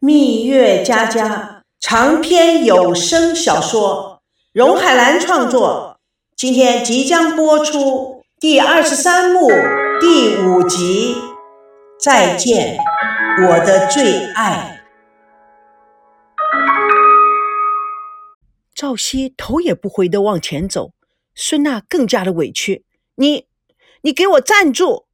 [0.00, 5.98] 蜜月佳佳长篇有声小说，荣海兰创作，
[6.36, 9.48] 今天即将播出第二十三幕
[10.00, 11.16] 第五集。
[11.98, 12.78] 再见，
[13.42, 14.84] 我的最爱。
[18.72, 20.92] 赵熙头也不回的往前走，
[21.34, 22.84] 孙娜更加的委屈
[23.16, 23.46] ：“你，
[24.02, 25.06] 你给我站住！”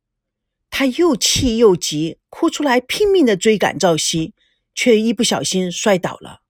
[0.68, 4.33] 她又气又急，哭出来，拼命的追赶赵熙。
[4.74, 6.40] 却一不小心摔倒了。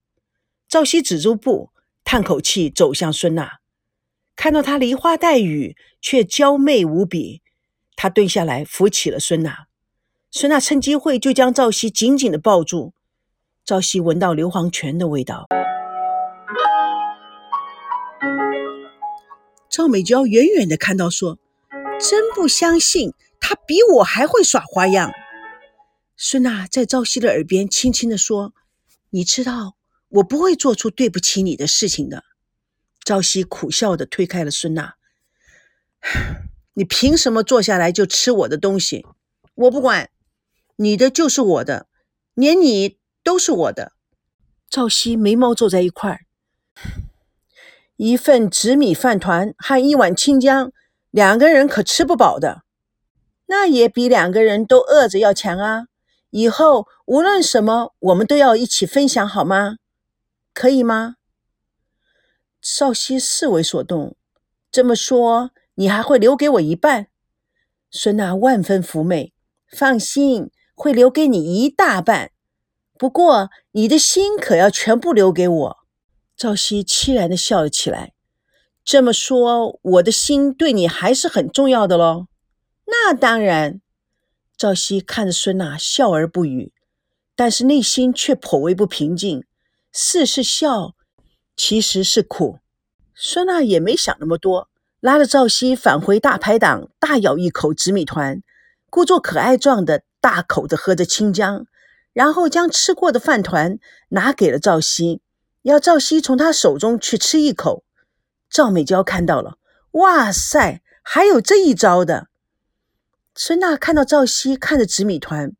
[0.67, 1.69] 赵熙止住步，
[2.03, 3.59] 叹口气，走向孙娜，
[4.35, 7.41] 看到她梨花带雨，却娇媚无比。
[7.95, 9.67] 他蹲下来扶起了孙娜，
[10.29, 12.93] 孙娜趁机会就将赵熙紧紧的抱住。
[13.63, 15.47] 赵熙闻到硫磺泉的味道。
[19.69, 21.37] 赵美娇远远的看到，说
[21.99, 25.11] ：“真不相信，他比我还会耍花样。”
[26.17, 28.53] 孙娜在赵熙的耳边轻轻地说
[29.11, 29.75] ：“你知道，
[30.07, 32.23] 我不会做出对不起你的事情的。”
[33.03, 34.95] 赵熙苦笑的推开了孙娜
[36.73, 39.05] ：“你凭什么坐下来就吃我的东西？
[39.55, 40.09] 我不管，
[40.77, 41.87] 你的就是我的，
[42.33, 43.91] 连你都是我的。”
[44.69, 46.21] 赵熙眉毛皱在一块儿
[47.97, 50.71] ：“一份紫米饭团和一碗清江，
[51.11, 52.63] 两个人可吃不饱的。
[53.47, 55.87] 那也比两个人都饿着要强啊！”
[56.35, 59.77] 以后无论什么，我们都要一起分享，好吗？
[60.53, 61.15] 可以吗？
[62.59, 64.17] 少熙思为所动。
[64.69, 67.07] 这么说，你还会留给我一半？
[67.89, 69.31] 孙娜万分妩媚，
[69.69, 72.31] 放心，会留给你一大半。
[72.97, 75.77] 不过，你的心可要全部留给我。
[76.35, 78.11] 赵熙凄然的笑了起来。
[78.83, 82.27] 这么说，我的心对你还是很重要的喽？
[82.87, 83.79] 那当然。
[84.57, 86.71] 赵熙看着孙娜笑而不语，
[87.35, 89.43] 但是内心却颇为不平静。
[89.91, 90.95] 似是笑，
[91.55, 92.59] 其实是苦。
[93.13, 98.41] 孙娜也没想那么多，拉着赵熙返回大排档，大咬一口紫米团，
[98.89, 101.65] 故作可爱状的大口的喝着清江，
[102.13, 103.79] 然后将吃过的饭团
[104.09, 105.21] 拿给了赵熙，
[105.61, 107.83] 要赵熙从他手中去吃一口。
[108.49, 109.57] 赵美娇看到了，
[109.91, 112.27] 哇塞，还有这一招的！
[113.37, 115.51] 孙娜看到赵熙看着紫米团，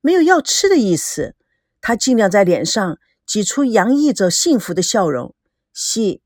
[0.00, 1.34] 没有要吃的意思，
[1.80, 5.34] 她尽量在脸上挤出洋溢着幸福的笑容。
[5.72, 6.22] 熙，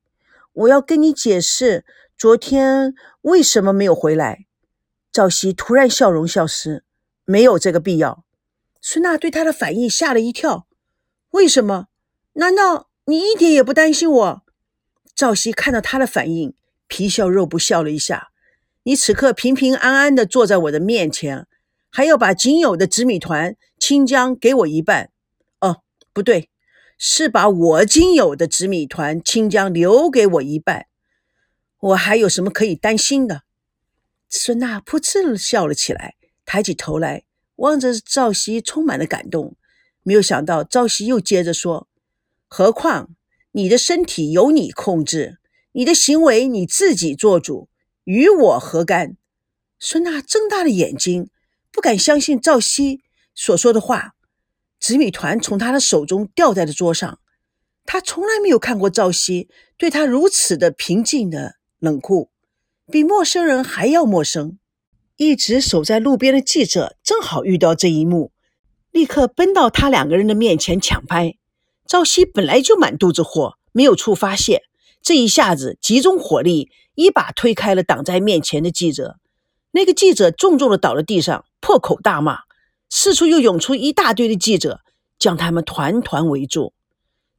[0.52, 4.44] 我要跟你解释，昨天为什么没有回来。
[5.10, 6.84] 赵熙突然笑容消失，
[7.24, 8.26] 没有这个必要。
[8.82, 10.66] 孙娜对他的反应吓了一跳。
[11.30, 11.86] 为什么？
[12.34, 14.42] 难道你一点也不担心我？
[15.14, 16.54] 赵熙看到他的反应，
[16.86, 18.28] 皮笑肉不笑了一下。
[18.84, 21.46] 你此刻平平安安地坐在我的面前，
[21.90, 25.10] 还要把仅有的紫米团、清江给我一半？
[25.60, 26.48] 哦，不对，
[26.96, 30.86] 是把我仅有的紫米团、清江留给我一半。
[31.80, 33.42] 我还有什么可以担心的？
[34.30, 36.14] 孙娜噗嗤笑了起来，
[36.44, 37.24] 抬起头来
[37.56, 39.56] 望着赵熙，充满了感动。
[40.02, 41.88] 没有想到赵熙又接着说
[42.48, 43.10] ：“何况
[43.52, 45.38] 你的身体由你控制，
[45.72, 47.68] 你的行为你自己做主。”
[48.08, 49.18] 与我何干？
[49.78, 51.28] 孙娜睁大了眼睛，
[51.70, 53.02] 不敢相信赵熙
[53.34, 54.14] 所说的话。
[54.80, 57.20] 紫米团从他的手中掉在了桌上，
[57.84, 62.30] 他从来没有看过赵熙对他如此的平静的冷酷，
[62.90, 64.58] 比陌生人还要陌生。
[65.18, 68.32] 一直守在路边的记者正好遇到这一幕，
[68.90, 71.36] 立刻奔到他两个人的面前抢拍。
[71.86, 74.62] 赵熙本来就满肚子火，没有处发泄，
[75.02, 76.70] 这一下子集中火力。
[76.94, 79.18] 一把推开了挡在面前的记者，
[79.70, 82.40] 那个记者重重的倒在地上，破口大骂。
[82.90, 84.80] 四处又涌出一大堆的记者，
[85.16, 86.72] 将他们团团围住。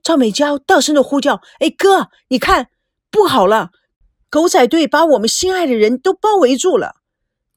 [0.02, 2.70] 赵美娇大声的呼叫：“哎，哥，你看，
[3.12, 3.72] 不好了，
[4.30, 6.96] 狗仔队把我们心爱的人都包围住了。”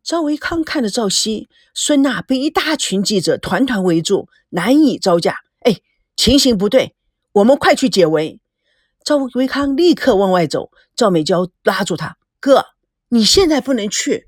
[0.02, 5.36] 赵维康看着赵熙、孙娜被一大群记者团团围住，难以招架。
[5.60, 5.76] 哎，
[6.16, 6.96] 情形不对，
[7.34, 8.40] 我们快去解围。
[9.04, 12.66] 赵维康立刻往外走，赵美娇拉住他：“哥，
[13.08, 14.26] 你现在不能去，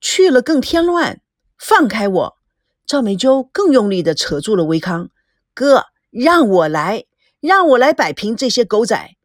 [0.00, 1.20] 去了更添乱。
[1.58, 2.36] 放开我！”
[2.84, 5.08] 赵美娇更用力地扯住了维康
[5.54, 7.04] ：“哥，让我来，
[7.40, 9.16] 让我来摆平这些狗仔。”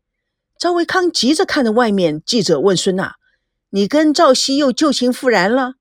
[0.57, 3.15] 赵维康急着看着外面，记者问孙娜
[3.71, 5.73] ：“你跟赵熙又旧情复燃了？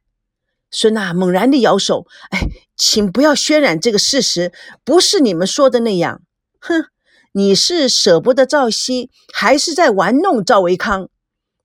[0.72, 2.40] 孙娜猛然地摇手：“哎，
[2.76, 4.52] 请不要渲染这个事实，
[4.84, 6.22] 不是你们说的那样。”
[6.58, 6.86] 哼。
[7.34, 11.08] 你是舍不得赵熙，还是在玩弄赵维康？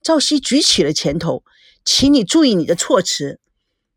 [0.02, 1.44] 赵熙举起了拳头，
[1.84, 3.42] 请你注意你的措辞。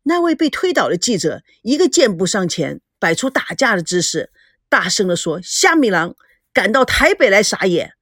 [0.03, 4.33] 那位被推倒的记者一个箭步上前，摆出打架的姿势，
[4.67, 6.13] 大声地说：“虾米郎，
[6.51, 7.93] 赶到台北来撒野！”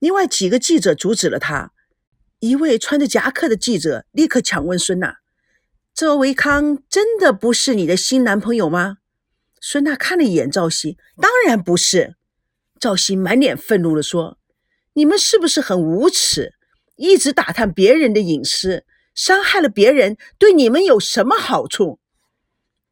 [0.00, 1.72] 另外几个记者阻止了他。
[2.38, 5.18] 一位穿着夹克的记者立刻抢问孙娜
[5.94, 8.96] ：“赵维康真的不是你的新男朋友吗？”
[9.60, 12.16] 孙娜看了一眼赵熙，当然不是。
[12.78, 14.38] 赵熙满脸愤怒地说
[14.94, 16.54] ：“你们是不是很无耻？
[16.96, 18.84] 一直打探别人的隐私，
[19.14, 21.98] 伤害了别人，对你们有什么好处？”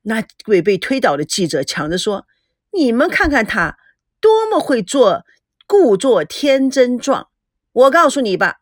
[0.03, 2.27] 那位被推倒的记者抢着说
[2.73, 3.77] ：“你们看看他
[4.21, 5.25] 多么会做，
[5.67, 7.29] 故作天真状。
[7.73, 8.57] 我告诉你吧。”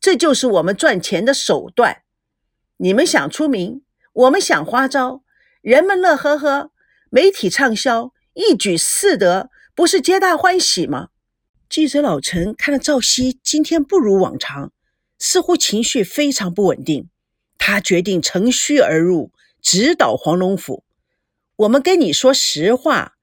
[0.00, 2.02] 这就是我们赚钱的手段。
[2.78, 5.22] 你们想出名，我们想花招，
[5.60, 6.72] 人们乐呵呵，
[7.08, 11.08] 媒体畅销，一举四得，不是皆大欢喜吗？
[11.66, 14.70] 记者老陈看到赵熙今天不如往常，
[15.18, 17.08] 似乎情绪非常不稳定。
[17.56, 19.32] 他决定乘虚而入，
[19.62, 20.84] 直捣黄龙府。
[21.56, 23.14] 我们跟你说实话，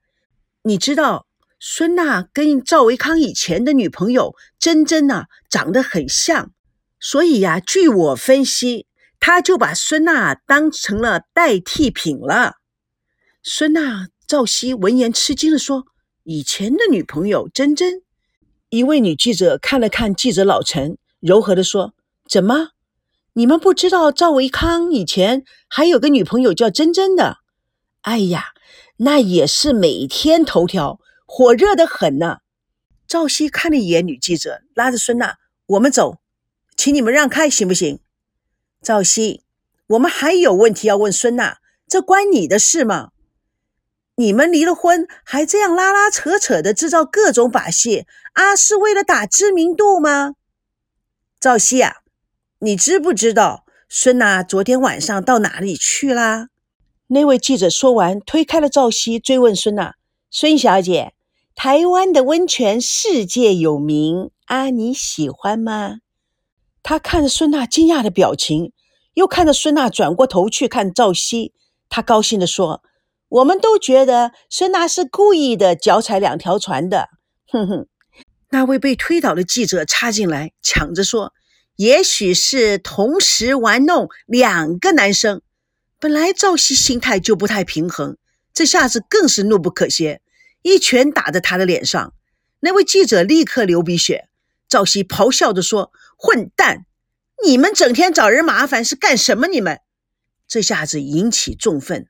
[0.62, 1.28] 你知道
[1.60, 6.50] 孙娜跟赵维康以前的女朋友珍珍呐，长得很像。
[6.98, 8.88] 所以呀，据我分析，
[9.20, 12.56] 他就把孙娜当成了代替品了。
[13.40, 15.86] 孙娜、赵熙闻言吃惊地说
[16.30, 18.02] ：“以前的女朋友珍珍。”
[18.70, 21.92] 一位女记者看了看记者老陈，柔和地说
[22.30, 22.68] ：“怎么，
[23.32, 27.38] 你们不知道赵维康以前还有个女朋友叫珍珍的？
[28.02, 28.52] 哎呀，
[28.98, 32.36] 那也是每天头条，火热的很呢。”
[33.08, 35.34] 赵熙看了一眼女记者，拉着孙娜
[35.66, 36.18] ：“我们走。”
[36.78, 37.98] 请你们让开，行不行？
[38.80, 39.42] 赵熙，
[39.88, 43.10] 我们还有问题要问孙娜，这关你的事吗？
[44.20, 50.34] 你们离了婚，还这样拉拉扯扯的制造各种把戏，啊，是为了打知名度吗？
[51.40, 51.94] 赵熙啊，
[52.58, 56.48] 你知不知道孙娜昨天晚上到哪里去啦？
[57.06, 59.94] 那位记者说完，推开了赵熙，追问孙娜
[60.30, 61.14] ：“孙小姐，
[61.54, 66.00] 台湾的温泉世界有名啊，你喜欢吗？”
[66.84, 68.74] 他看着孙娜惊讶的表情，
[69.14, 71.54] 又看着孙娜转过头去看赵熙，
[71.88, 72.82] 他高兴地说
[73.30, 77.08] ：“我们都觉得孙娜是故意的，脚踩两条船的。”
[77.50, 77.86] 哼哼，
[78.50, 81.32] 那位被推倒的记者插进来，抢着说
[81.76, 85.40] ：“也许是同时玩弄两个男生。”
[85.98, 88.16] 本来赵熙心态就不太平衡，
[88.52, 90.18] 这下子更是怒不可遏，
[90.62, 92.12] 一拳打在他的脸上。
[92.60, 94.28] 那位记者立刻流鼻血。
[94.68, 96.86] 赵熙咆哮着说：“混蛋！
[97.44, 99.46] 你们整天找人麻烦是干什么？
[99.48, 99.80] 你们！”
[100.46, 102.06] 这下子引起众愤，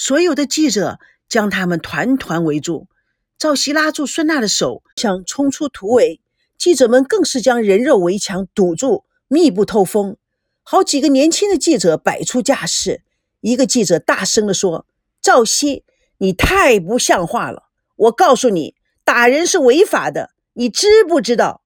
[0.00, 0.98] 所有的记者
[1.28, 2.88] 将他们团团围住。
[3.36, 6.22] 赵熙拉住孙娜的手，想冲出突围，
[6.56, 10.16] 记者们更是将人肉围墙堵住，密不透风。
[10.62, 13.02] 好几个年轻的记者摆出架势，
[13.42, 14.86] 一个记者大声地说
[15.20, 15.84] ：“赵熙，
[16.16, 17.64] 你太不像话了！
[17.96, 18.74] 我告诉你，
[19.04, 21.60] 打人是违法的，你知不知道？”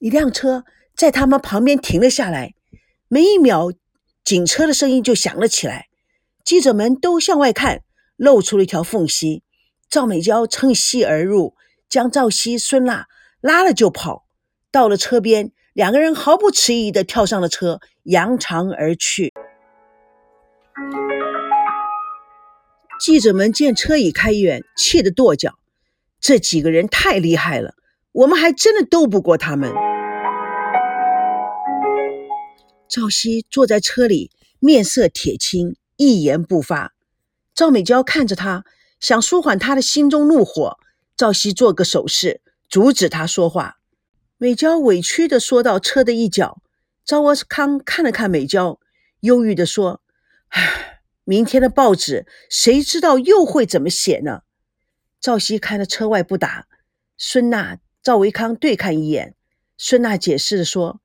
[0.00, 0.64] 一辆车
[0.96, 2.54] 在他们旁边停了下来，
[3.06, 3.70] 没一秒，
[4.24, 5.86] 警车的声音就响了起来。
[6.50, 7.84] 记者们都向外看，
[8.16, 9.44] 露出了一条缝隙。
[9.88, 11.54] 赵美娇趁隙而入，
[11.88, 13.06] 将赵熙、孙娜
[13.40, 14.26] 拉了就跑。
[14.72, 19.32] 到了车边，两个人毫不迟疑地跳上了车，扬长而去。
[22.98, 25.54] 记者们见车已开远，气得跺脚
[26.20, 27.74] ：“这几个人太厉害了，
[28.10, 29.72] 我们还真的斗不过他们。”
[32.90, 36.94] 赵熙坐在车里，面色铁青，一言不发。
[37.54, 38.64] 赵美娇看着他，
[38.98, 40.78] 想舒缓他的心中怒火。
[41.14, 42.40] 赵熙做个手势，
[42.70, 43.76] 阻止他说话。
[44.38, 46.62] 美娇委屈地说到车的一角。
[47.04, 48.80] 赵沃康看了看美娇，
[49.20, 50.00] 忧郁地说
[50.48, 54.40] ：“唉，明天的报纸谁知道又会怎么写呢？”
[55.20, 56.66] 赵熙看着车外不答。
[57.18, 59.34] 孙娜、赵维康对看一眼。
[59.76, 61.02] 孙娜解释说。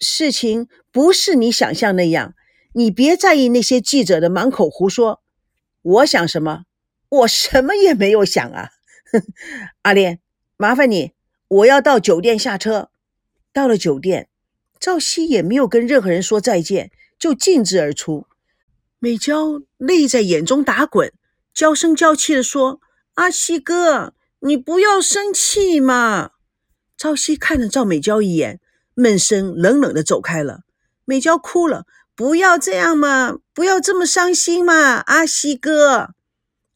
[0.00, 2.34] 事情不是你想象那样，
[2.74, 5.22] 你别在意那些记者的满口胡说。
[5.82, 6.64] 我想什么？
[7.08, 8.70] 我什么也没有想啊。
[9.82, 10.20] 阿莲，
[10.56, 11.12] 麻烦你，
[11.48, 12.90] 我要到酒店下车。
[13.52, 14.28] 到了酒店，
[14.78, 18.26] 赵熙也没有跟任何人说再见，就径直而出。
[18.98, 21.12] 美娇泪在眼中打滚，
[21.52, 22.80] 娇声娇气地说
[23.14, 26.32] ：“阿西哥，你不要生气嘛。”
[26.96, 28.60] 赵熙看了赵美娇一眼。
[28.96, 30.60] 闷声冷冷的走开了。
[31.04, 31.84] 美娇哭了
[32.16, 36.10] ：“不要这样嘛，不要这么伤心嘛，阿西哥。”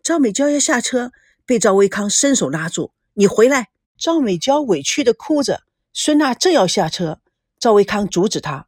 [0.02, 1.12] 赵美娇要下车，
[1.47, 3.68] 被赵维康伸手拉住：“你回来！”
[3.99, 5.62] 赵美娇委屈的哭着。
[5.92, 7.21] 孙娜正要下车，
[7.59, 8.66] 赵维康阻止她：“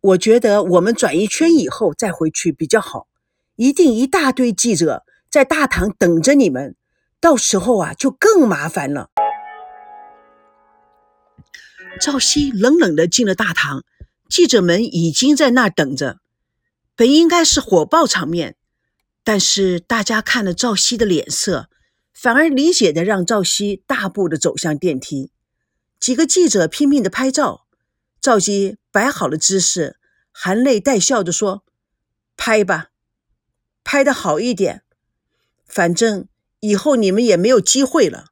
[0.00, 3.08] 我觉得我们转一圈以后再回去比较好，
[3.56, 6.76] 一定一大堆记者在大堂等着你们，
[7.20, 9.10] 到时候啊就更麻烦了。
[12.00, 13.84] 赵熙冷冷地进了大堂，
[14.28, 16.20] 记者们已经在那儿等着。
[16.94, 18.56] 本应该是火爆场面，
[19.22, 21.70] 但是大家看了赵熙的脸色，
[22.12, 25.30] 反而理解的让赵熙大步的走向电梯。
[26.00, 27.66] 几个记者拼命的拍照，
[28.20, 29.96] 赵熙摆好了姿势，
[30.32, 31.64] 含泪带笑的说
[32.36, 32.88] ：“拍吧，
[33.84, 34.82] 拍的好一点，
[35.66, 36.26] 反正
[36.60, 38.26] 以后你们也没有机会了。”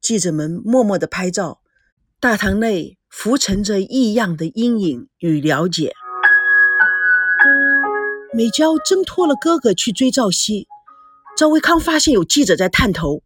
[0.00, 1.60] 记者们默默的拍照。
[2.18, 5.92] 大堂内浮沉着异样的阴影与了解。
[8.34, 10.66] 美娇挣脱了哥哥去追赵熙，
[11.36, 13.22] 赵维康发现有记者在探头，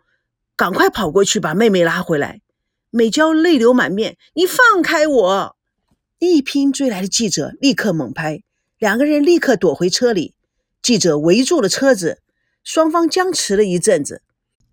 [0.57, 2.43] 赶快跑过去把妹妹拉回来。
[2.91, 5.57] 美娇泪流满面：“你放开我！”
[6.19, 8.43] 一拼追来的记者立刻猛拍，
[8.79, 10.35] 两个人立刻躲回车里。
[10.83, 12.21] 记者围住了车子，
[12.65, 14.21] 双方僵持了一阵子。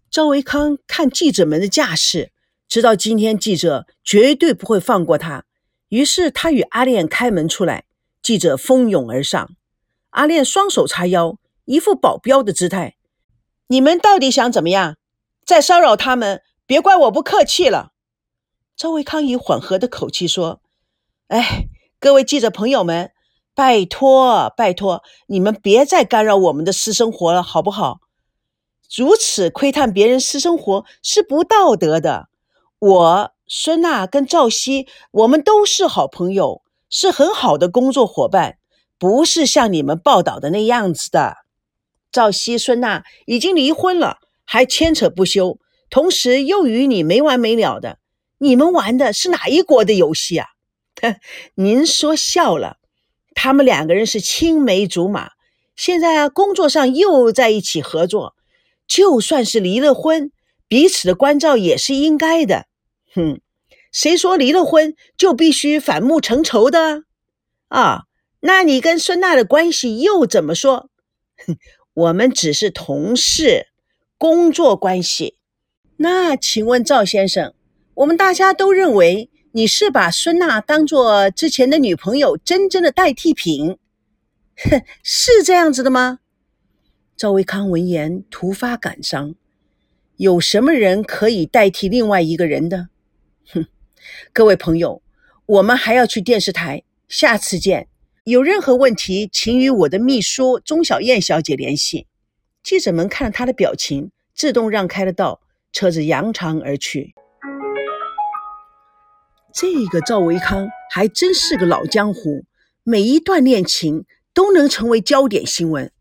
[0.10, 2.32] 赵维康看记者们的架势。
[2.74, 5.46] 直到今天记者绝对不会放过他，
[5.89, 7.84] 于是他与阿炼开门出来，
[8.24, 9.51] 记者蜂拥而上。
[10.10, 12.96] 阿炼双手叉腰，一副保镖的姿态
[13.70, 14.98] ：“你们到底想怎么样？
[15.46, 17.92] 再骚扰他们，别怪我不客气了。”
[18.75, 20.60] 赵维康以缓和的口气说
[21.30, 21.68] ：“哎，
[22.00, 23.12] 各位记者朋友们，
[23.53, 28.00] 拜托拜托，你们别再干扰我们的私生活了，好不好？
[28.98, 32.30] 如此窥探别人私生活是不道德的。”
[32.85, 38.57] 我孙娜跟赵熙，我们都是好朋友，是很好的工作伙伴，
[38.99, 41.37] 不是像你们报道的那样子的。
[42.11, 45.59] 赵熙、孙娜已经离婚了，还牵扯不休，
[45.89, 47.99] 同时又与你没完没了的。
[48.39, 50.47] 你们玩的是哪一国的游戏啊？
[51.55, 52.79] 您说笑了，
[53.33, 55.29] 他们两个人是青梅竹马，
[55.77, 58.35] 现在，工作上又在一起合作，
[58.85, 60.33] 就算是离了婚，
[60.67, 62.65] 彼此的关照也是应该的。
[63.15, 63.39] 哼，
[63.91, 67.03] 谁说离了婚就必须反目成仇的？
[67.67, 68.03] 啊，
[68.39, 70.89] 那你跟孙娜的关系又怎么说？
[71.46, 71.58] 哼，
[71.93, 73.67] 我们只是同事，
[74.17, 75.38] 工作关系。
[75.98, 77.53] 那请问赵先生，
[77.93, 83.77] 我们大家都认为你是把孙娜当做之前的女朋友，真正的代替品，
[84.58, 86.20] 哼，是这样子的吗？
[87.15, 89.36] 赵维康闻言突发感伤，
[90.17, 92.89] 有什么人可以代替另外一个人的？
[93.51, 93.67] 哼，
[94.31, 95.01] 各位朋友，
[95.45, 97.88] 我们还要去电视台，下次见。
[98.23, 102.07] 有任何问题，请与我的秘书钟小燕小姐联系。
[102.63, 105.41] 记者们看了他的表情，自动让开了道，
[105.73, 107.13] 车子扬长而去。
[109.53, 112.45] 这个赵维康还真是个老江湖，
[112.83, 115.91] 每一段恋情都能成为焦点新闻。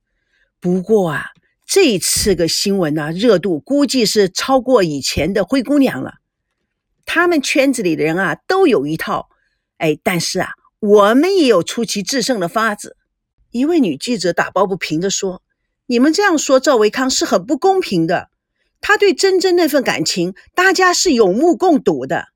[0.61, 1.33] 不过啊，
[1.67, 6.22] 这次个新闻呢，热度估计是超过以前的灰姑娘了。
[7.15, 9.29] 他们圈子里的人啊，都有一套，
[9.77, 12.97] 哎，但是啊，我们也有出奇制胜的法子。
[13.51, 15.43] 一位女记者打抱不平地说
[15.85, 18.31] ：“你们这样说赵维康是很不公平的。
[18.81, 22.29] 他对珍珍那份感情，大家是有目共睹的。”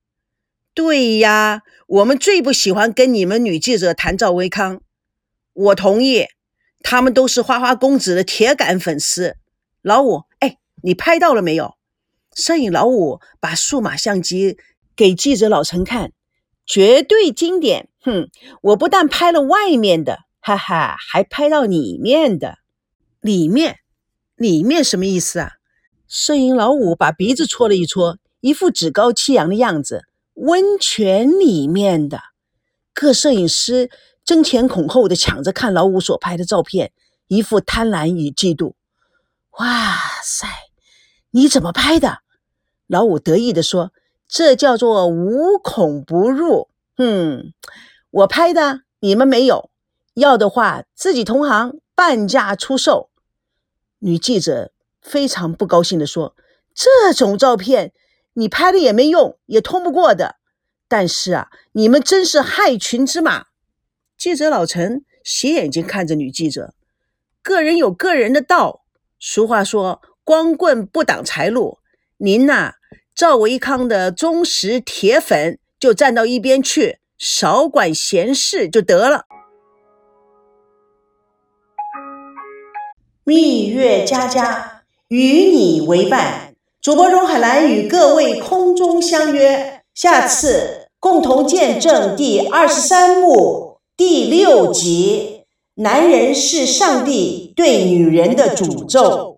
[0.74, 4.82] 对呀，我们最不喜欢跟你们女记者谈赵维康。
[5.54, 6.26] 我同意，
[6.82, 9.38] 他们都是花花公子的铁杆粉丝。
[9.80, 11.76] 老五，哎，你拍到了没有？
[12.36, 14.58] 摄影老五把数码相机
[14.94, 16.12] 给记者老陈看，
[16.66, 17.88] 绝对经典。
[18.02, 18.28] 哼，
[18.60, 22.58] 我不但拍了外面的，哈哈，还拍到里面的。
[23.20, 23.78] 里面，
[24.36, 25.52] 里面什么意思啊？
[26.06, 30.04] 摄影老五把鼻子搓了一搓，一副趾高气扬的样子。
[30.34, 32.20] 温泉里面的，
[32.92, 33.90] 各摄影师
[34.24, 36.92] 争前恐后的抢着看老五所拍的照片，
[37.26, 38.74] 一副贪婪与嫉妒。
[39.58, 40.46] 哇塞，
[41.30, 42.18] 你怎么拍的？
[42.86, 43.92] 老五得意地说
[44.28, 46.68] ：“这叫做无孔不入。
[46.98, 47.52] 嗯，
[48.10, 49.70] 我拍的，你们没有。
[50.14, 53.10] 要的话，自己同行半价出售。”
[53.98, 56.36] 女记者非常不高兴地说
[56.74, 57.92] ：“这种照片
[58.34, 60.36] 你拍了也没用，也通不过的。
[60.86, 63.46] 但是啊，你们真是害群之马。”
[64.16, 66.72] 记者老陈斜眼睛看着女记者
[67.42, 68.84] ：“个人有个人的道。
[69.18, 71.78] 俗话说，光棍不挡财路。”
[72.18, 72.75] 您呐，
[73.16, 79.24] 赵维康的忠实铁粉，就站到一边去，少管闲事就得了。
[83.24, 95.44] 蜜月佳佳与你为伴，主播荣海兰与各位空中相约，下次共同见证第二十三幕第六集：
[95.76, 99.34] 男人是上帝对女人的诅咒。